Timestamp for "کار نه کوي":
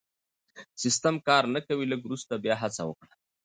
1.27-1.85